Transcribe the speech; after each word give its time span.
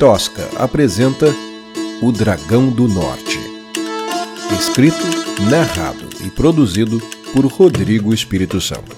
Tosca 0.00 0.48
apresenta 0.56 1.26
O 2.00 2.10
Dragão 2.10 2.70
do 2.70 2.88
Norte. 2.88 3.38
Escrito, 4.58 4.96
narrado 5.50 6.08
e 6.24 6.30
produzido 6.30 6.98
por 7.34 7.44
Rodrigo 7.44 8.14
Espírito 8.14 8.62
Santo. 8.62 8.96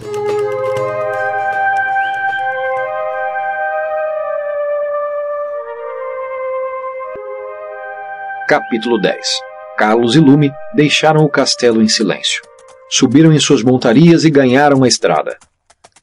Capítulo 8.48 9.00
10 9.00 9.26
Carlos 9.76 10.14
e 10.14 10.20
Lume 10.20 10.52
deixaram 10.72 11.24
o 11.24 11.28
castelo 11.28 11.82
em 11.82 11.88
silêncio. 11.88 12.40
Subiram 12.88 13.32
em 13.32 13.40
suas 13.40 13.64
montarias 13.64 14.24
e 14.24 14.30
ganharam 14.30 14.84
a 14.84 14.86
estrada. 14.86 15.36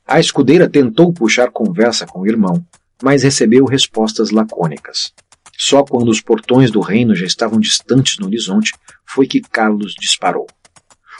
A 0.06 0.20
escudeira 0.20 0.68
tentou 0.68 1.14
puxar 1.14 1.52
conversa 1.52 2.06
com 2.06 2.20
o 2.20 2.28
irmão, 2.28 2.62
mas 3.02 3.24
recebeu 3.24 3.66
respostas 3.66 4.32
lacônicas. 4.32 5.14
Só 5.58 5.84
quando 5.84 6.10
os 6.10 6.22
portões 6.22 6.72
do 6.72 6.80
reino 6.80 7.16
já 7.16 7.26
estavam 7.26 7.60
distantes 7.60 8.18
no 8.18 8.28
horizonte 8.28 8.74
foi 9.06 9.28
que 9.28 9.42
Carlos 9.42 9.94
disparou. 10.00 10.48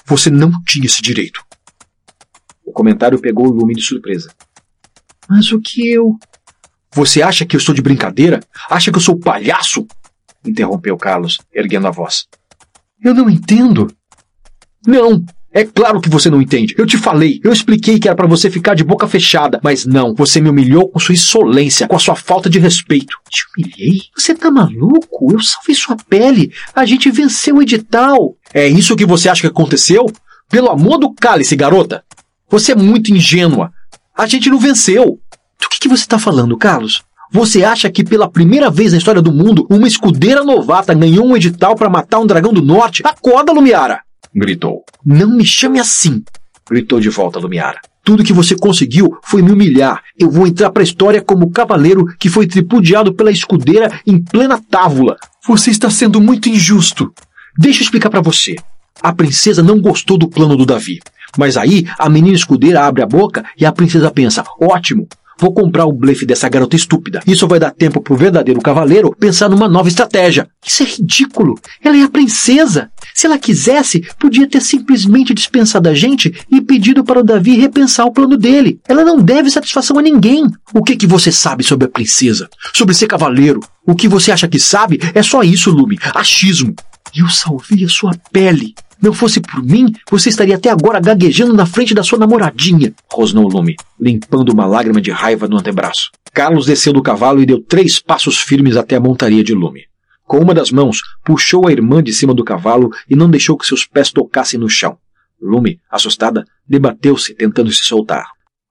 Você 0.06 0.30
não 0.30 0.52
tinha 0.64 0.86
esse 0.86 1.02
direito. 1.02 1.44
O 2.66 2.72
comentário 2.72 3.20
pegou 3.20 3.48
o 3.48 3.52
lume 3.52 3.76
de 3.76 3.82
surpresa. 3.82 4.32
Mas 5.30 5.52
o 5.52 5.60
que 5.60 5.90
eu. 5.90 6.18
Você 6.94 7.22
acha 7.22 7.46
que 7.46 7.56
eu 7.56 7.60
estou 7.60 7.76
de 7.76 7.82
brincadeira? 7.82 8.40
Acha 8.70 8.92
que 8.92 8.98
eu 8.98 9.02
sou 9.02 9.20
palhaço? 9.20 9.86
interrompeu 10.46 10.98
Carlos, 10.98 11.40
erguendo 11.54 11.88
a 11.88 11.92
voz. 11.92 12.26
Eu 13.04 13.14
não 13.14 13.30
entendo. 13.30 13.94
Não, 14.86 15.24
é 15.52 15.64
claro 15.64 16.00
que 16.00 16.10
você 16.10 16.30
não 16.30 16.42
entende. 16.42 16.76
Eu 16.78 16.86
te 16.86 16.98
falei, 16.98 17.40
eu 17.44 17.52
expliquei 17.52 18.00
que 18.00 18.08
era 18.08 18.16
para 18.16 18.28
você 18.28 18.52
ficar 18.52 18.76
de 18.76 18.84
boca 18.84 19.08
fechada, 19.08 19.60
mas 19.64 19.86
não, 19.86 20.14
você 20.14 20.40
me 20.40 20.50
humilhou 20.50 20.88
com 20.88 21.00
sua 21.00 21.14
insolência, 21.14 21.88
com 21.88 21.96
a 21.96 22.00
sua 22.00 22.16
falta 22.16 22.50
de 22.50 22.60
respeito. 22.60 23.18
Te 23.30 23.44
humilhei? 23.58 24.02
Você 24.16 24.36
tá 24.36 24.52
maluco? 24.52 25.34
Eu 25.34 25.42
salvei 25.42 25.76
sua 25.76 25.98
pele. 26.08 26.52
A 26.76 26.86
gente 26.86 27.10
venceu 27.10 27.56
o 27.56 27.62
edital. 27.64 28.36
É 28.54 28.68
isso 28.68 28.96
que 28.96 29.06
você 29.06 29.28
acha 29.28 29.42
que 29.42 29.48
aconteceu? 29.48 30.06
Pelo 30.50 30.70
amor 30.70 31.00
do 31.00 31.14
cálice, 31.14 31.56
garota! 31.56 32.04
Você 32.50 32.74
é 32.74 32.76
muito 32.76 33.12
ingênua. 33.12 33.72
A 34.16 34.28
gente 34.28 34.50
não 34.50 34.60
venceu. 34.60 35.20
Do 35.60 35.70
que, 35.70 35.80
que 35.80 35.90
você 35.90 36.06
tá 36.06 36.20
falando, 36.20 36.58
Carlos? 36.58 37.04
Você 37.32 37.64
acha 37.64 37.90
que 37.92 38.04
pela 38.04 38.30
primeira 38.30 38.70
vez 38.72 38.92
na 38.92 38.98
história 38.98 39.22
do 39.22 39.32
mundo, 39.32 39.68
uma 39.70 39.88
escudeira 39.88 40.44
novata 40.44 40.94
ganhou 40.94 41.26
um 41.26 41.36
edital 41.36 41.76
para 41.76 41.90
matar 41.90 42.20
um 42.20 42.26
dragão 42.26 42.54
do 42.54 42.62
norte? 42.62 43.04
Acorda, 43.06 43.52
Lumiara! 43.52 44.02
Gritou. 44.34 44.84
Não 45.06 45.30
me 45.30 45.46
chame 45.46 45.80
assim! 45.80 46.24
gritou 46.70 47.00
de 47.00 47.10
volta 47.10 47.40
Lumiara. 47.40 47.80
Tudo 48.04 48.24
que 48.24 48.34
você 48.34 48.56
conseguiu 48.56 49.18
foi 49.24 49.42
me 49.42 49.52
humilhar. 49.52 50.02
Eu 50.18 50.30
vou 50.30 50.48
entrar 50.48 50.70
para 50.70 50.82
a 50.82 50.84
história 50.84 51.22
como 51.22 51.46
o 51.46 51.52
cavaleiro 51.52 52.06
que 52.20 52.30
foi 52.30 52.48
tripudiado 52.48 53.14
pela 53.14 53.32
escudeira 53.32 54.00
em 54.06 54.22
plena 54.22 54.62
tábula. 54.70 55.18
Você 55.48 55.72
está 55.72 55.90
sendo 55.90 56.22
muito 56.22 56.48
injusto. 56.48 57.12
Deixa 57.58 57.80
eu 57.80 57.84
explicar 57.84 58.10
para 58.10 58.22
você. 58.22 58.56
A 59.02 59.14
princesa 59.14 59.64
não 59.64 59.82
gostou 59.82 60.18
do 60.18 60.30
plano 60.30 60.56
do 60.56 60.66
Davi. 60.66 61.00
Mas 61.38 61.58
aí 61.58 61.86
a 61.98 62.10
menina 62.10 62.36
escudeira 62.36 62.86
abre 62.86 63.04
a 63.04 63.08
boca 63.08 63.46
e 63.58 63.66
a 63.66 63.72
princesa 63.72 64.12
pensa: 64.12 64.44
ótimo, 64.60 65.08
Vou 65.40 65.54
comprar 65.54 65.86
o 65.86 65.94
blefe 65.94 66.26
dessa 66.26 66.50
garota 66.50 66.76
estúpida. 66.76 67.22
Isso 67.26 67.48
vai 67.48 67.60
dar 67.60 67.72
tempo 67.72 68.02
pro 68.02 68.18
verdadeiro 68.18 68.60
cavaleiro 68.60 69.16
pensar 69.18 69.48
numa 69.48 69.70
nova 69.70 69.88
estratégia. 69.88 70.50
Isso 70.66 70.84
é 70.84 70.86
ridículo. 70.86 71.58
Ela 71.82 71.96
é 71.96 72.04
a 72.04 72.10
princesa. 72.10 72.92
Se 73.16 73.26
ela 73.26 73.40
quisesse, 73.40 74.02
podia 74.20 74.48
ter 74.50 74.62
simplesmente 74.62 75.34
dispensado 75.34 75.88
a 75.88 75.94
gente 75.94 76.34
e 76.52 76.60
pedido 76.60 77.06
para 77.06 77.22
o 77.22 77.24
Davi 77.24 77.56
repensar 77.56 78.06
o 78.06 78.12
plano 78.12 78.36
dele. 78.36 78.82
Ela 78.88 79.06
não 79.06 79.18
deve 79.18 79.50
satisfação 79.50 79.98
a 79.98 80.02
ninguém. 80.02 80.44
O 80.74 80.84
que 80.84 80.98
que 80.98 81.08
você 81.08 81.32
sabe 81.32 81.64
sobre 81.64 81.86
a 81.86 81.90
princesa? 81.90 82.50
Sobre 82.74 82.94
ser 82.94 83.08
cavaleiro? 83.08 83.62
O 83.88 83.96
que 83.96 84.10
você 84.10 84.34
acha 84.34 84.48
que 84.48 84.60
sabe 84.60 85.00
é 85.16 85.24
só 85.24 85.42
isso, 85.42 85.72
Lume. 85.72 85.98
Achismo. 86.14 86.76
Eu 87.16 87.30
salvei 87.30 87.86
a 87.86 87.90
sua 87.90 88.12
pele. 88.32 88.76
Não 89.02 89.14
fosse 89.14 89.40
por 89.40 89.64
mim, 89.64 89.94
você 90.12 90.30
estaria 90.30 90.56
até 90.56 90.70
agora 90.70 91.00
gaguejando 91.00 91.54
na 91.54 91.66
frente 91.66 91.94
da 91.94 92.04
sua 92.04 92.20
namoradinha, 92.20 92.94
rosnou 93.10 93.48
Lume, 93.48 93.76
limpando 94.00 94.50
uma 94.50 94.66
lágrima 94.66 95.00
de 95.00 95.10
raiva 95.10 95.48
no 95.48 95.58
antebraço. 95.58 96.12
Carlos 96.34 96.66
desceu 96.66 96.92
do 96.92 97.02
cavalo 97.02 97.42
e 97.42 97.46
deu 97.46 97.62
três 97.62 98.00
passos 98.00 98.40
firmes 98.40 98.76
até 98.76 98.98
a 98.98 99.00
montaria 99.00 99.44
de 99.44 99.54
Lume. 99.54 99.86
Com 100.28 100.40
uma 100.40 100.54
das 100.54 100.70
mãos, 100.70 101.02
puxou 101.24 101.68
a 101.68 101.72
irmã 101.72 102.04
de 102.04 102.14
cima 102.14 102.34
do 102.34 102.44
cavalo 102.44 102.92
e 103.10 103.16
não 103.16 103.30
deixou 103.30 103.58
que 103.58 103.66
seus 103.66 103.86
pés 103.86 104.12
tocassem 104.12 104.60
no 104.60 104.70
chão. 104.70 104.98
Lume, 105.42 105.80
assustada, 105.90 106.46
debateu-se, 106.68 107.34
tentando 107.34 107.72
se 107.72 107.84
soltar. 107.84 108.28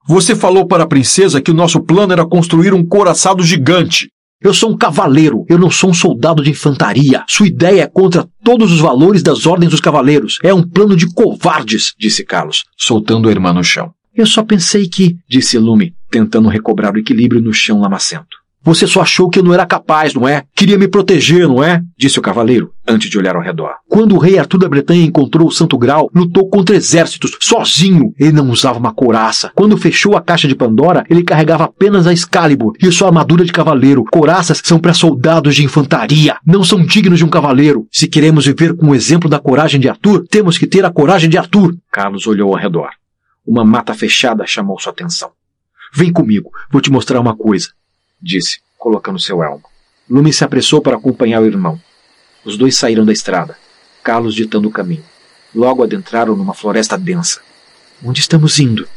Você 0.07 0.35
falou 0.35 0.65
para 0.65 0.83
a 0.83 0.87
princesa 0.87 1.41
que 1.41 1.51
o 1.51 1.53
nosso 1.53 1.81
plano 1.81 2.13
era 2.13 2.25
construir 2.25 2.73
um 2.73 2.85
coraçado 2.85 3.43
gigante. 3.43 4.09
Eu 4.41 4.53
sou 4.53 4.71
um 4.71 4.77
cavaleiro, 4.77 5.45
eu 5.49 5.57
não 5.57 5.69
sou 5.69 5.89
um 5.89 5.93
soldado 5.93 6.41
de 6.41 6.51
infantaria. 6.51 7.25
Sua 7.27 7.45
ideia 7.45 7.81
é 7.81 7.87
contra 7.87 8.25
todos 8.41 8.71
os 8.71 8.79
valores 8.79 9.21
das 9.21 9.45
ordens 9.45 9.71
dos 9.71 9.81
cavaleiros. 9.81 10.39
É 10.41 10.53
um 10.53 10.63
plano 10.63 10.95
de 10.95 11.13
covardes, 11.13 11.93
disse 11.99 12.23
Carlos, 12.23 12.63
soltando 12.77 13.27
a 13.27 13.31
irmã 13.31 13.51
no 13.51 13.65
chão. 13.65 13.91
Eu 14.15 14.25
só 14.25 14.41
pensei 14.41 14.87
que, 14.87 15.17
disse 15.27 15.57
Lume, 15.57 15.93
tentando 16.09 16.47
recobrar 16.47 16.95
o 16.95 16.97
equilíbrio 16.97 17.41
no 17.41 17.51
chão 17.51 17.81
lamacento. 17.81 18.38
Você 18.61 18.85
só 18.85 19.01
achou 19.01 19.29
que 19.29 19.39
eu 19.39 19.43
não 19.43 19.53
era 19.53 19.65
capaz, 19.65 20.13
não 20.13 20.27
é? 20.27 20.43
Queria 20.53 20.77
me 20.77 20.87
proteger, 20.87 21.47
não 21.47 21.63
é? 21.63 21.81
Disse 21.97 22.19
o 22.19 22.21
cavaleiro, 22.21 22.73
antes 22.85 23.09
de 23.09 23.17
olhar 23.17 23.35
ao 23.35 23.41
redor. 23.41 23.75
Quando 23.87 24.15
o 24.15 24.19
rei 24.19 24.37
Arthur 24.37 24.57
da 24.57 24.67
Bretanha 24.67 25.05
encontrou 25.05 25.47
o 25.47 25.51
Santo 25.51 25.77
Grau, 25.77 26.09
lutou 26.13 26.49
contra 26.49 26.75
exércitos, 26.75 27.37
sozinho. 27.39 28.13
Ele 28.19 28.33
não 28.33 28.49
usava 28.49 28.77
uma 28.77 28.93
couraça. 28.93 29.51
Quando 29.55 29.77
fechou 29.77 30.17
a 30.17 30.21
caixa 30.21 30.47
de 30.47 30.55
Pandora, 30.55 31.05
ele 31.09 31.23
carregava 31.23 31.63
apenas 31.63 32.05
a 32.05 32.11
Excalibur 32.11 32.73
e 32.81 32.91
sua 32.91 33.07
armadura 33.07 33.45
de 33.45 33.51
cavaleiro. 33.53 34.03
Couraças 34.11 34.61
são 34.63 34.77
para 34.77 34.93
soldados 34.93 35.55
de 35.55 35.63
infantaria. 35.63 36.35
Não 36.45 36.63
são 36.63 36.85
dignos 36.85 37.19
de 37.19 37.25
um 37.25 37.29
cavaleiro. 37.29 37.87
Se 37.89 38.07
queremos 38.07 38.45
viver 38.45 38.75
com 38.75 38.87
o 38.87 38.95
exemplo 38.95 39.29
da 39.29 39.39
coragem 39.39 39.79
de 39.79 39.87
Arthur, 39.87 40.25
temos 40.29 40.57
que 40.57 40.67
ter 40.67 40.83
a 40.83 40.91
coragem 40.91 41.29
de 41.29 41.37
Arthur. 41.37 41.77
Carlos 41.91 42.27
olhou 42.27 42.53
ao 42.53 42.59
redor. 42.59 42.89
Uma 43.47 43.63
mata 43.63 43.93
fechada 43.93 44.45
chamou 44.45 44.77
sua 44.79 44.91
atenção. 44.91 45.31
Vem 45.93 46.11
comigo, 46.11 46.51
vou 46.69 46.81
te 46.81 46.91
mostrar 46.91 47.19
uma 47.19 47.35
coisa 47.35 47.69
disse, 48.21 48.59
colocando 48.77 49.19
seu 49.19 49.43
elmo. 49.43 49.63
Lume 50.09 50.33
se 50.33 50.43
apressou 50.43 50.81
para 50.81 50.97
acompanhar 50.97 51.41
o 51.41 51.45
irmão. 51.45 51.79
Os 52.43 52.57
dois 52.57 52.75
saíram 52.75 53.05
da 53.05 53.13
estrada, 53.13 53.57
Carlos 54.03 54.33
ditando 54.33 54.67
o 54.67 54.71
caminho. 54.71 55.03
Logo 55.53 55.83
adentraram 55.83 56.35
numa 56.35 56.53
floresta 56.53 56.97
densa. 56.97 57.41
Onde 58.03 58.21
estamos 58.21 58.59
indo? 58.59 58.87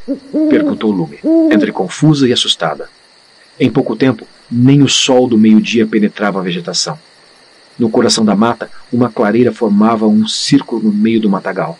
perguntou 0.48 0.90
Lume, 0.90 1.18
entre 1.50 1.72
confusa 1.72 2.28
e 2.28 2.32
assustada. 2.32 2.88
Em 3.58 3.70
pouco 3.70 3.96
tempo, 3.96 4.26
nem 4.50 4.82
o 4.82 4.88
sol 4.88 5.26
do 5.26 5.36
meio-dia 5.36 5.86
penetrava 5.86 6.38
a 6.40 6.42
vegetação. 6.42 6.98
No 7.78 7.90
coração 7.90 8.24
da 8.24 8.34
mata, 8.34 8.70
uma 8.92 9.10
clareira 9.10 9.52
formava 9.52 10.06
um 10.06 10.26
círculo 10.26 10.82
no 10.82 10.92
meio 10.92 11.20
do 11.20 11.28
matagal. 11.28 11.78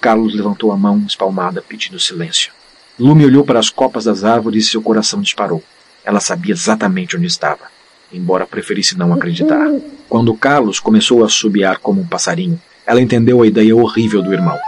Carlos 0.00 0.34
levantou 0.34 0.72
a 0.72 0.76
mão 0.76 1.04
espalmada, 1.06 1.60
pedindo 1.60 2.00
silêncio. 2.00 2.52
Lume 2.98 3.24
olhou 3.24 3.44
para 3.44 3.58
as 3.58 3.68
copas 3.68 4.04
das 4.04 4.24
árvores 4.24 4.64
e 4.64 4.70
seu 4.70 4.80
coração 4.80 5.20
disparou. 5.20 5.62
Ela 6.04 6.20
sabia 6.20 6.52
exatamente 6.52 7.16
onde 7.16 7.26
estava, 7.26 7.64
embora 8.12 8.46
preferisse 8.46 8.96
não 8.96 9.12
acreditar. 9.12 9.66
Quando 10.08 10.34
Carlos 10.34 10.80
começou 10.80 11.22
a 11.22 11.26
assobiar 11.26 11.78
como 11.78 12.00
um 12.00 12.06
passarinho, 12.06 12.60
ela 12.86 13.00
entendeu 13.00 13.42
a 13.42 13.46
ideia 13.46 13.76
horrível 13.76 14.22
do 14.22 14.32
irmão. 14.32 14.58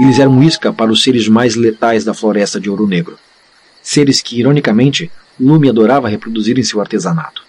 Eles 0.00 0.18
eram 0.18 0.42
isca 0.42 0.72
para 0.72 0.90
os 0.90 1.02
seres 1.02 1.28
mais 1.28 1.54
letais 1.54 2.04
da 2.04 2.14
floresta 2.14 2.58
de 2.58 2.70
Ouro 2.70 2.86
Negro. 2.86 3.18
Seres 3.82 4.22
que, 4.22 4.38
ironicamente, 4.38 5.10
Lume 5.38 5.68
adorava 5.68 6.08
reproduzir 6.08 6.58
em 6.58 6.62
seu 6.62 6.80
artesanato. 6.80 7.42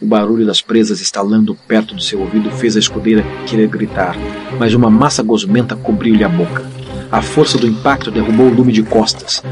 O 0.00 0.06
barulho 0.06 0.44
das 0.44 0.60
presas 0.60 1.00
estalando 1.00 1.54
perto 1.66 1.94
do 1.94 2.02
seu 2.02 2.20
ouvido 2.20 2.50
fez 2.50 2.76
a 2.76 2.78
escudeira 2.78 3.24
querer 3.46 3.68
gritar, 3.68 4.16
mas 4.58 4.74
uma 4.74 4.90
massa 4.90 5.22
gosmenta 5.22 5.74
cobriu-lhe 5.74 6.22
a 6.22 6.28
boca. 6.28 6.64
A 7.10 7.22
força 7.22 7.56
do 7.56 7.66
impacto 7.66 8.10
derrubou 8.10 8.46
o 8.46 8.54
lume 8.54 8.72
de 8.72 8.82
costas. 8.82 9.42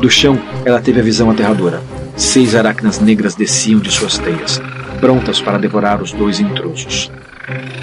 Do 0.00 0.10
chão, 0.10 0.38
ela 0.64 0.80
teve 0.80 1.00
a 1.00 1.04
visão 1.04 1.30
aterradora. 1.30 1.82
Seis 2.16 2.54
aracnas 2.54 3.00
negras 3.00 3.34
desciam 3.34 3.80
de 3.80 3.90
suas 3.90 4.18
teias, 4.18 4.60
prontas 5.00 5.40
para 5.40 5.58
devorar 5.58 6.02
os 6.02 6.12
dois 6.12 6.40
intrusos. 6.40 7.10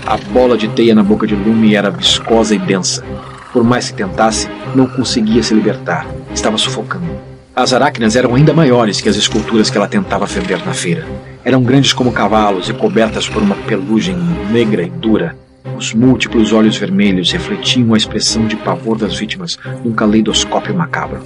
A 0.06 0.18
bola 0.18 0.58
de 0.58 0.68
teia 0.70 0.96
na 0.96 1.04
boca 1.04 1.28
de 1.28 1.36
Lume 1.36 1.76
era 1.76 1.90
viscosa 1.90 2.56
e 2.56 2.60
densa. 2.60 3.04
Por 3.52 3.64
mais 3.64 3.90
que 3.90 3.98
tentasse, 3.98 4.48
não 4.76 4.88
conseguia 4.88 5.42
se 5.42 5.54
libertar. 5.54 6.06
Estava 6.34 6.58
sufocando. 6.58 7.08
As 7.56 7.74
aracnas 7.74 8.16
eram 8.16 8.36
ainda 8.36 8.54
maiores 8.54 9.02
que 9.02 9.10
as 9.10 9.18
esculturas 9.18 9.70
que 9.70 9.78
ela 9.78 9.88
tentava 9.88 10.28
fender 10.28 10.66
na 10.66 10.74
feira. 10.74 11.06
Eram 11.44 11.64
grandes 11.64 11.92
como 11.92 12.12
cavalos 12.12 12.70
e 12.70 12.74
cobertas 12.74 13.28
por 13.28 13.42
uma 13.42 13.56
pelugem 13.56 14.16
negra 14.50 14.84
e 14.84 14.90
dura. 14.90 15.36
Os 15.80 15.94
múltiplos 15.94 16.52
olhos 16.52 16.76
vermelhos 16.76 17.32
refletiam 17.32 17.94
a 17.94 17.98
expressão 17.98 18.46
de 18.46 18.58
pavor 18.58 18.98
das 18.98 19.18
vítimas 19.18 19.58
num 19.82 19.94
caleidoscópio 19.94 20.76
macabro. 20.76 21.22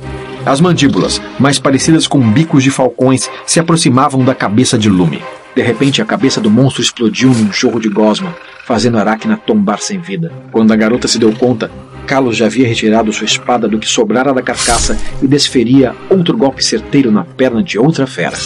As 0.45 0.61
mandíbulas, 0.61 1.19
mais 1.39 1.57
parecidas 1.57 2.05
com 2.05 2.19
bicos 2.19 2.61
de 2.61 2.69
falcões, 2.69 3.27
se 3.47 3.59
aproximavam 3.59 4.23
da 4.23 4.35
cabeça 4.35 4.77
de 4.77 4.89
Lume. 4.89 5.23
De 5.55 5.63
repente, 5.63 6.03
a 6.03 6.05
cabeça 6.05 6.39
do 6.39 6.51
monstro 6.51 6.83
explodiu 6.83 7.29
num 7.29 7.51
chorro 7.51 7.79
de 7.79 7.89
gosma, 7.89 8.35
fazendo 8.63 8.99
Aracna 8.99 9.37
tombar 9.37 9.79
sem 9.79 9.99
vida. 9.99 10.31
Quando 10.51 10.71
a 10.71 10.75
garota 10.75 11.07
se 11.07 11.17
deu 11.17 11.33
conta, 11.33 11.71
Carlos 12.05 12.37
já 12.37 12.45
havia 12.45 12.67
retirado 12.67 13.11
sua 13.11 13.25
espada 13.25 13.67
do 13.67 13.79
que 13.79 13.89
sobrara 13.89 14.35
da 14.35 14.41
carcaça 14.43 14.95
e 15.19 15.25
desferia 15.25 15.95
outro 16.11 16.37
golpe 16.37 16.63
certeiro 16.63 17.11
na 17.11 17.23
perna 17.23 17.63
de 17.63 17.79
outra 17.79 18.05
fera. 18.05 18.37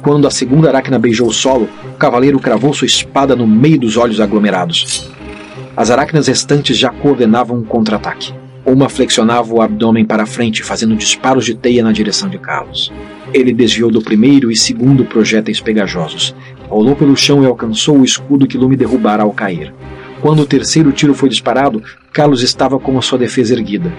Quando 0.00 0.26
a 0.26 0.30
segunda 0.30 0.68
aracna 0.68 0.98
beijou 0.98 1.28
o 1.28 1.34
solo, 1.34 1.68
o 1.84 1.96
cavaleiro 1.98 2.38
cravou 2.38 2.72
sua 2.72 2.86
espada 2.86 3.36
no 3.36 3.46
meio 3.46 3.78
dos 3.78 3.98
olhos 3.98 4.20
aglomerados. 4.20 5.12
As 5.76 5.90
aracnas 5.90 6.26
restantes 6.26 6.76
já 6.76 6.90
coordenavam 6.90 7.58
um 7.58 7.64
contra-ataque. 7.64 8.32
Uma 8.64 8.88
flexionava 8.88 9.52
o 9.52 9.60
abdômen 9.60 10.04
para 10.04 10.24
frente, 10.24 10.62
fazendo 10.62 10.96
disparos 10.96 11.44
de 11.44 11.54
teia 11.54 11.84
na 11.84 11.92
direção 11.92 12.28
de 12.28 12.38
Carlos. 12.38 12.92
Ele 13.32 13.52
desviou 13.52 13.90
do 13.90 14.00
primeiro 14.00 14.50
e 14.50 14.56
segundo 14.56 15.04
projéteis 15.04 15.60
pegajosos, 15.60 16.34
rolou 16.68 16.96
pelo 16.96 17.16
chão 17.16 17.42
e 17.42 17.46
alcançou 17.46 17.98
o 17.98 18.04
escudo 18.04 18.46
que 18.46 18.56
Lume 18.56 18.76
derrubara 18.76 19.22
ao 19.22 19.32
cair. 19.32 19.74
Quando 20.20 20.40
o 20.40 20.46
terceiro 20.46 20.92
tiro 20.92 21.12
foi 21.12 21.28
disparado, 21.28 21.82
Carlos 22.12 22.42
estava 22.42 22.78
com 22.78 22.96
a 22.96 23.02
sua 23.02 23.18
defesa 23.18 23.52
erguida. 23.52 23.92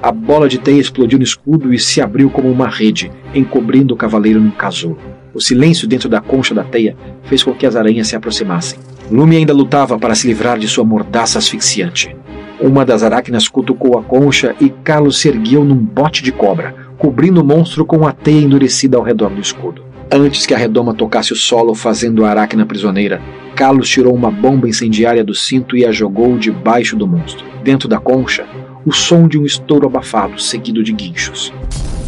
A 0.00 0.10
bola 0.10 0.48
de 0.48 0.58
teia 0.58 0.80
explodiu 0.80 1.18
no 1.18 1.24
escudo 1.24 1.74
e 1.74 1.78
se 1.78 2.00
abriu 2.00 2.30
como 2.30 2.50
uma 2.50 2.68
rede, 2.68 3.10
encobrindo 3.34 3.92
o 3.92 3.96
cavaleiro 3.96 4.40
num 4.40 4.50
casulo. 4.50 4.96
O 5.34 5.40
silêncio 5.40 5.86
dentro 5.86 6.08
da 6.08 6.20
concha 6.20 6.54
da 6.54 6.64
teia 6.64 6.96
fez 7.24 7.42
com 7.42 7.52
que 7.52 7.66
as 7.66 7.76
aranhas 7.76 8.08
se 8.08 8.16
aproximassem. 8.16 8.78
Lume 9.10 9.36
ainda 9.36 9.54
lutava 9.54 9.98
para 9.98 10.14
se 10.14 10.26
livrar 10.26 10.58
de 10.58 10.68
sua 10.68 10.84
mordaça 10.84 11.38
asfixiante. 11.38 12.14
Uma 12.60 12.84
das 12.84 13.02
aracnas 13.02 13.48
cutucou 13.48 13.98
a 13.98 14.02
concha 14.02 14.54
e 14.60 14.68
Carlos 14.68 15.18
se 15.18 15.28
ergueu 15.28 15.64
num 15.64 15.76
bote 15.76 16.22
de 16.22 16.30
cobra, 16.30 16.74
cobrindo 16.98 17.40
o 17.40 17.44
monstro 17.44 17.86
com 17.86 18.06
a 18.06 18.12
teia 18.12 18.42
endurecida 18.42 18.98
ao 18.98 19.02
redor 19.02 19.30
do 19.30 19.40
escudo. 19.40 19.82
Antes 20.10 20.44
que 20.44 20.52
a 20.52 20.58
redoma 20.58 20.92
tocasse 20.92 21.32
o 21.32 21.36
solo, 21.36 21.74
fazendo 21.74 22.24
a 22.24 22.30
aracna 22.30 22.66
prisioneira, 22.66 23.20
Carlos 23.54 23.88
tirou 23.88 24.14
uma 24.14 24.30
bomba 24.30 24.68
incendiária 24.68 25.24
do 25.24 25.34
cinto 25.34 25.76
e 25.76 25.86
a 25.86 25.92
jogou 25.92 26.36
debaixo 26.36 26.96
do 26.96 27.06
monstro. 27.06 27.46
Dentro 27.62 27.88
da 27.88 27.98
concha, 27.98 28.46
o 28.84 28.92
som 28.92 29.26
de 29.26 29.38
um 29.38 29.44
estouro 29.44 29.86
abafado, 29.86 30.40
seguido 30.40 30.82
de 30.82 30.92
guinchos. 30.92 31.52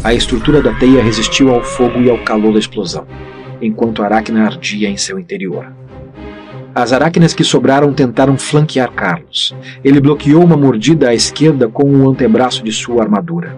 A 0.03 0.13
estrutura 0.13 0.61
da 0.61 0.73
teia 0.73 1.01
resistiu 1.01 1.53
ao 1.53 1.63
fogo 1.63 1.99
e 1.99 2.09
ao 2.09 2.17
calor 2.19 2.53
da 2.53 2.59
explosão, 2.59 3.05
enquanto 3.61 4.01
a 4.01 4.05
aracna 4.05 4.45
ardia 4.45 4.89
em 4.89 4.97
seu 4.97 5.19
interior. 5.19 5.71
As 6.73 6.93
aracnas 6.93 7.33
que 7.33 7.43
sobraram 7.43 7.91
tentaram 7.91 8.37
flanquear 8.37 8.89
Carlos. 8.91 9.53
Ele 9.83 9.99
bloqueou 9.99 10.41
uma 10.41 10.55
mordida 10.55 11.09
à 11.09 11.13
esquerda 11.13 11.67
com 11.67 11.83
o 11.83 12.09
antebraço 12.09 12.63
de 12.63 12.71
sua 12.71 13.03
armadura. 13.03 13.57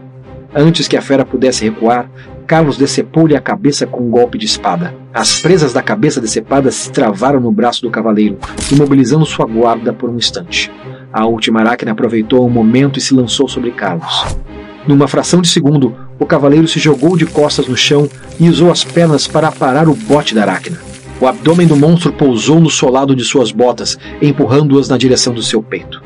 Antes 0.55 0.87
que 0.87 0.97
a 0.97 1.01
fera 1.01 1.23
pudesse 1.23 1.63
recuar, 1.63 2.09
Carlos 2.47 2.75
decepou-lhe 2.75 3.35
a 3.35 3.41
cabeça 3.41 3.85
com 3.85 4.03
um 4.03 4.09
golpe 4.09 4.37
de 4.37 4.45
espada. 4.45 4.95
As 5.13 5.39
presas 5.39 5.73
da 5.73 5.81
cabeça 5.81 6.19
decepada 6.19 6.71
se 6.71 6.91
travaram 6.91 7.39
no 7.39 7.51
braço 7.51 7.83
do 7.83 7.91
cavaleiro, 7.91 8.37
imobilizando 8.71 9.25
sua 9.25 9.45
guarda 9.45 9.93
por 9.93 10.09
um 10.09 10.17
instante. 10.17 10.71
A 11.11 11.25
última 11.25 11.59
aracna 11.59 11.91
aproveitou 11.91 12.45
o 12.45 12.49
momento 12.49 12.97
e 12.97 13.01
se 13.01 13.13
lançou 13.13 13.47
sobre 13.47 13.71
Carlos. 13.71 14.35
Numa 14.87 15.07
fração 15.07 15.39
de 15.39 15.47
segundo, 15.47 15.95
o 16.19 16.25
cavaleiro 16.25 16.67
se 16.67 16.79
jogou 16.79 17.15
de 17.15 17.27
costas 17.27 17.67
no 17.67 17.77
chão 17.77 18.09
e 18.39 18.49
usou 18.49 18.71
as 18.71 18.83
pernas 18.83 19.27
para 19.27 19.47
aparar 19.47 19.87
o 19.87 19.95
bote 19.95 20.33
da 20.33 20.41
aracna. 20.41 20.92
O 21.23 21.27
abdômen 21.29 21.65
do 21.65 21.77
monstro 21.77 22.11
pousou 22.11 22.59
no 22.59 22.69
solado 22.69 23.15
de 23.15 23.23
suas 23.23 23.49
botas, 23.49 23.97
empurrando-as 24.21 24.89
na 24.89 24.97
direção 24.97 25.33
do 25.33 25.41
seu 25.41 25.63
peito. 25.63 26.03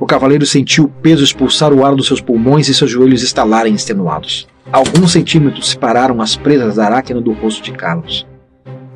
O 0.00 0.04
cavaleiro 0.04 0.44
sentiu 0.44 0.86
o 0.86 0.88
peso 0.88 1.22
expulsar 1.22 1.72
o 1.72 1.86
ar 1.86 1.94
dos 1.94 2.08
seus 2.08 2.20
pulmões 2.20 2.68
e 2.68 2.74
seus 2.74 2.90
joelhos 2.90 3.22
estalarem 3.22 3.72
extenuados. 3.72 4.48
Alguns 4.72 5.12
centímetros 5.12 5.68
separaram 5.68 6.20
as 6.20 6.34
presas 6.34 6.74
da 6.74 6.86
aracna 6.86 7.20
do 7.20 7.30
rosto 7.34 7.62
de 7.62 7.70
Carlos. 7.70 8.26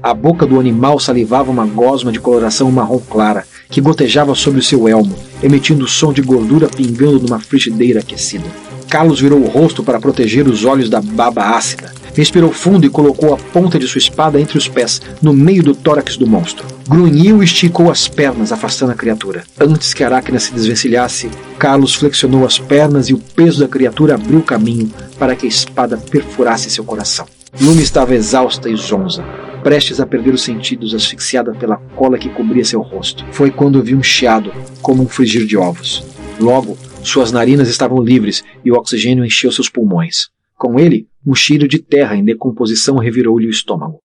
A 0.02 0.12
boca 0.12 0.44
do 0.44 0.58
animal 0.58 0.98
salivava 0.98 1.52
uma 1.52 1.64
gosma 1.64 2.10
de 2.10 2.18
coloração 2.18 2.68
marrom 2.72 2.98
clara 2.98 3.44
que 3.70 3.80
gotejava 3.80 4.34
sobre 4.34 4.58
o 4.58 4.64
seu 4.64 4.88
elmo, 4.88 5.14
emitindo 5.40 5.86
som 5.86 6.12
de 6.12 6.22
gordura 6.22 6.68
pingando 6.68 7.20
numa 7.20 7.38
frigideira 7.38 8.00
aquecida. 8.00 8.46
Carlos 8.90 9.20
virou 9.20 9.38
o 9.38 9.46
rosto 9.46 9.84
para 9.84 10.00
proteger 10.00 10.48
os 10.48 10.64
olhos 10.64 10.90
da 10.90 11.00
baba 11.00 11.56
ácida. 11.56 12.01
Respirou 12.14 12.52
fundo 12.52 12.86
e 12.86 12.90
colocou 12.90 13.32
a 13.34 13.36
ponta 13.36 13.78
de 13.78 13.88
sua 13.88 13.98
espada 13.98 14.40
entre 14.40 14.58
os 14.58 14.68
pés, 14.68 15.00
no 15.20 15.32
meio 15.32 15.62
do 15.62 15.74
tórax 15.74 16.16
do 16.16 16.26
monstro. 16.26 16.66
Grunhiu 16.88 17.42
e 17.42 17.44
esticou 17.44 17.90
as 17.90 18.06
pernas, 18.08 18.52
afastando 18.52 18.92
a 18.92 18.96
criatura. 18.96 19.44
Antes 19.58 19.94
que 19.94 20.04
a 20.04 20.06
aracna 20.08 20.38
se 20.38 20.52
desvencilhasse, 20.52 21.30
Carlos 21.58 21.94
flexionou 21.94 22.44
as 22.44 22.58
pernas 22.58 23.08
e 23.08 23.14
o 23.14 23.18
peso 23.18 23.60
da 23.60 23.68
criatura 23.68 24.14
abriu 24.14 24.42
caminho 24.42 24.90
para 25.18 25.34
que 25.34 25.46
a 25.46 25.48
espada 25.48 25.96
perfurasse 25.96 26.70
seu 26.70 26.84
coração. 26.84 27.26
Lume 27.60 27.82
estava 27.82 28.14
exausta 28.14 28.68
e 28.68 28.76
zonza, 28.76 29.22
prestes 29.62 30.00
a 30.00 30.06
perder 30.06 30.34
os 30.34 30.42
sentidos, 30.42 30.94
asfixiada 30.94 31.52
pela 31.52 31.76
cola 31.94 32.18
que 32.18 32.28
cobria 32.28 32.64
seu 32.64 32.80
rosto. 32.80 33.24
Foi 33.30 33.50
quando 33.50 33.82
viu 33.82 33.96
um 33.96 34.02
chiado, 34.02 34.52
como 34.80 35.02
um 35.02 35.08
frigir 35.08 35.46
de 35.46 35.56
ovos. 35.56 36.04
Logo, 36.40 36.76
suas 37.02 37.30
narinas 37.30 37.68
estavam 37.68 38.02
livres 38.02 38.42
e 38.64 38.72
o 38.72 38.74
oxigênio 38.74 39.24
encheu 39.24 39.52
seus 39.52 39.68
pulmões. 39.68 40.28
Com 40.56 40.78
ele, 40.78 41.06
um 41.26 41.34
cheiro 41.34 41.68
de 41.68 41.78
terra 41.78 42.16
em 42.16 42.24
decomposição 42.24 42.96
revirou-lhe 42.98 43.46
o 43.46 43.50
estômago. 43.50 44.00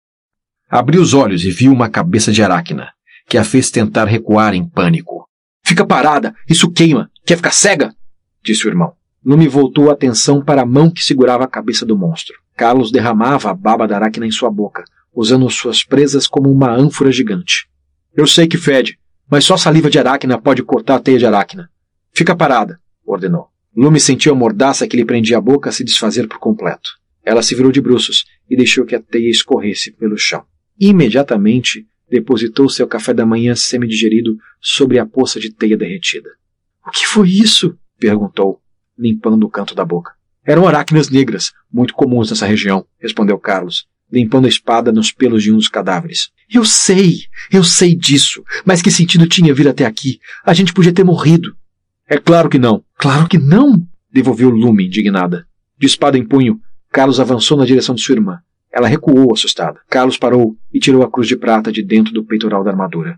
Abriu 0.69 1.01
os 1.01 1.13
olhos 1.13 1.43
e 1.43 1.51
viu 1.51 1.71
uma 1.71 1.89
cabeça 1.89 2.31
de 2.31 2.41
aracna, 2.41 2.89
que 3.27 3.37
a 3.37 3.43
fez 3.43 3.69
tentar 3.69 4.05
recuar 4.05 4.53
em 4.53 4.67
pânico. 4.67 5.27
Fica 5.63 5.85
parada! 5.85 6.33
Isso 6.49 6.71
queima! 6.71 7.09
Quer 7.25 7.37
ficar 7.37 7.51
cega? 7.51 7.93
disse 8.43 8.67
o 8.67 8.69
irmão. 8.69 8.93
Lume 9.25 9.47
voltou 9.47 9.89
a 9.89 9.93
atenção 9.93 10.43
para 10.43 10.63
a 10.63 10.65
mão 10.65 10.89
que 10.89 11.03
segurava 11.03 11.43
a 11.43 11.47
cabeça 11.47 11.85
do 11.85 11.97
monstro. 11.97 12.35
Carlos 12.57 12.91
derramava 12.91 13.49
a 13.49 13.53
baba 13.53 13.87
da 13.87 13.95
aracna 13.95 14.25
em 14.25 14.31
sua 14.31 14.51
boca, 14.51 14.83
usando 15.13 15.49
suas 15.49 15.83
presas 15.83 16.27
como 16.27 16.51
uma 16.51 16.71
ânfora 16.71 17.11
gigante. 17.11 17.67
Eu 18.15 18.27
sei 18.27 18.47
que 18.47 18.57
fede, 18.57 18.99
mas 19.29 19.45
só 19.45 19.55
saliva 19.55 19.89
de 19.89 19.97
aracna 19.97 20.37
pode 20.37 20.61
cortar 20.63 20.95
a 20.95 20.99
teia 20.99 21.17
de 21.17 21.25
aracna. 21.25 21.69
Fica 22.11 22.35
parada 22.35 22.79
ordenou. 23.05 23.47
Lume 23.75 23.99
sentiu 23.99 24.33
a 24.33 24.35
mordaça 24.35 24.87
que 24.87 24.95
lhe 24.95 25.05
prendia 25.05 25.37
a 25.37 25.41
boca 25.41 25.71
se 25.71 25.83
desfazer 25.83 26.27
por 26.27 26.39
completo. 26.39 26.89
Ela 27.23 27.41
se 27.41 27.55
virou 27.55 27.71
de 27.71 27.81
bruços 27.81 28.25
e 28.49 28.55
deixou 28.55 28.85
que 28.85 28.95
a 28.95 29.01
teia 29.01 29.29
escorresse 29.29 29.91
pelo 29.91 30.17
chão. 30.17 30.43
Imediatamente 30.79 31.87
depositou 32.09 32.69
seu 32.69 32.85
café 32.87 33.13
da 33.13 33.25
manhã 33.25 33.55
semi-digerido 33.55 34.37
sobre 34.59 34.99
a 34.99 35.05
poça 35.05 35.39
de 35.39 35.51
teia 35.51 35.77
derretida. 35.77 36.29
O 36.85 36.91
que 36.91 37.07
foi 37.07 37.29
isso? 37.29 37.77
perguntou, 37.97 38.61
limpando 38.97 39.45
o 39.45 39.49
canto 39.49 39.73
da 39.73 39.85
boca. 39.85 40.11
Eram 40.45 40.67
aracnas 40.67 41.09
negras, 41.09 41.53
muito 41.71 41.93
comuns 41.93 42.29
nessa 42.29 42.45
região, 42.45 42.85
respondeu 42.99 43.39
Carlos, 43.39 43.87
limpando 44.11 44.45
a 44.45 44.49
espada 44.49 44.91
nos 44.91 45.11
pelos 45.11 45.41
de 45.41 45.51
um 45.51 45.55
dos 45.55 45.69
cadáveres. 45.69 46.29
Eu 46.53 46.65
sei, 46.65 47.21
eu 47.49 47.63
sei 47.63 47.95
disso, 47.95 48.43
mas 48.65 48.81
que 48.81 48.91
sentido 48.91 49.25
tinha 49.25 49.53
vir 49.53 49.67
até 49.67 49.85
aqui? 49.85 50.19
A 50.45 50.53
gente 50.53 50.73
podia 50.73 50.93
ter 50.93 51.03
morrido. 51.03 51.55
É 52.07 52.17
claro 52.17 52.49
que 52.49 52.59
não. 52.59 52.83
Claro 52.97 53.27
que 53.27 53.37
não! 53.37 53.81
devolveu 54.11 54.49
Lume, 54.49 54.85
indignada. 54.85 55.47
De 55.79 55.87
espada 55.87 56.17
em 56.17 56.25
punho, 56.25 56.59
Carlos 56.93 57.19
avançou 57.19 57.57
na 57.57 57.65
direção 57.65 57.95
de 57.95 58.03
sua 58.03 58.13
irmã. 58.13 58.37
Ela 58.71 58.87
recuou, 58.87 59.33
assustada. 59.33 59.79
Carlos 59.89 60.15
parou 60.15 60.55
e 60.71 60.79
tirou 60.79 61.01
a 61.01 61.09
cruz 61.09 61.27
de 61.27 61.35
prata 61.35 61.71
de 61.71 61.81
dentro 61.81 62.13
do 62.13 62.23
peitoral 62.23 62.63
da 62.63 62.69
armadura. 62.69 63.17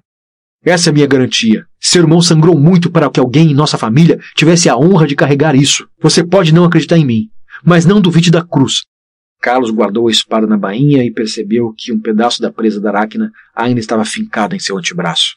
Essa 0.64 0.90
é 0.90 0.94
minha 0.94 1.06
garantia. 1.06 1.66
Seu 1.78 2.02
irmão 2.02 2.22
sangrou 2.22 2.58
muito 2.58 2.90
para 2.90 3.10
que 3.10 3.20
alguém 3.20 3.52
em 3.52 3.54
nossa 3.54 3.78
família 3.78 4.18
tivesse 4.34 4.70
a 4.70 4.78
honra 4.78 5.06
de 5.06 5.14
carregar 5.14 5.56
isso. 5.56 5.90
Você 6.02 6.24
pode 6.24 6.54
não 6.54 6.64
acreditar 6.64 6.98
em 6.98 7.06
mim, 7.06 7.30
mas 7.66 7.86
não 7.86 8.00
duvide 8.00 8.32
da 8.32 8.42
cruz. 8.42 8.84
Carlos 9.42 9.72
guardou 9.72 10.08
a 10.08 10.12
espada 10.12 10.48
na 10.48 10.58
bainha 10.58 11.04
e 11.04 11.12
percebeu 11.12 11.74
que 11.78 11.92
um 11.92 12.00
pedaço 12.00 12.42
da 12.42 12.50
presa 12.50 12.80
da 12.80 12.90
aracna 12.90 13.30
ainda 13.54 13.82
estava 13.82 14.06
fincado 14.06 14.56
em 14.56 14.60
seu 14.60 14.78
antebraço. 14.78 15.36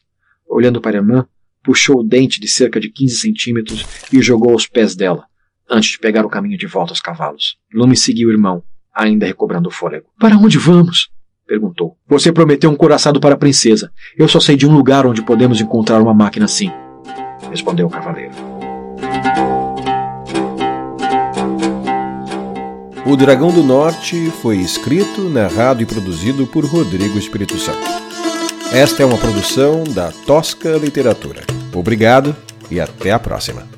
Olhando 0.48 0.80
para 0.80 0.96
a 0.96 1.00
irmã, 1.00 1.26
puxou 1.60 2.00
o 2.00 2.04
dente 2.04 2.40
de 2.40 2.46
cerca 2.46 2.78
de 2.78 2.88
15 2.88 3.16
centímetros 3.16 3.84
e 4.12 4.18
o 4.18 4.22
jogou 4.22 4.52
aos 4.52 4.68
pés 4.68 4.94
dela, 4.94 5.24
antes 5.70 5.90
de 5.90 5.98
pegar 5.98 6.24
o 6.24 6.30
caminho 6.30 6.58
de 6.58 6.66
volta 6.66 6.92
aos 6.92 7.00
cavalos. 7.00 7.56
Lume 7.72 7.96
seguiu 7.96 8.28
o 8.28 8.32
irmão, 8.32 8.62
ainda 8.94 9.26
recobrando 9.26 9.68
o 9.68 9.72
fôlego. 9.72 10.06
Para 10.18 10.36
onde 10.36 10.58
vamos? 10.58 11.10
perguntou. 11.46 11.96
Você 12.06 12.30
prometeu 12.30 12.70
um 12.70 12.76
coraçado 12.76 13.18
para 13.18 13.34
a 13.34 13.38
princesa. 13.38 13.90
Eu 14.16 14.28
só 14.28 14.38
sei 14.38 14.54
de 14.54 14.66
um 14.66 14.72
lugar 14.72 15.06
onde 15.06 15.22
podemos 15.22 15.60
encontrar 15.60 16.02
uma 16.02 16.12
máquina 16.12 16.44
assim, 16.44 16.70
respondeu 17.50 17.86
o 17.86 17.90
cavaleiro. 17.90 18.32
O 23.06 23.16
Dragão 23.16 23.50
do 23.50 23.62
Norte 23.62 24.30
foi 24.42 24.58
escrito, 24.58 25.30
narrado 25.30 25.82
e 25.82 25.86
produzido 25.86 26.46
por 26.46 26.66
Rodrigo 26.66 27.18
Espírito 27.18 27.56
Santo. 27.56 27.78
Esta 28.70 29.02
é 29.02 29.06
uma 29.06 29.16
produção 29.16 29.82
da 29.82 30.12
Tosca 30.12 30.76
Literatura. 30.76 31.42
Obrigado 31.74 32.36
e 32.70 32.78
até 32.78 33.10
a 33.10 33.18
próxima. 33.18 33.77